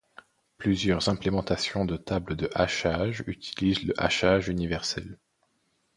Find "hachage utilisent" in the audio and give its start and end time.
2.55-3.83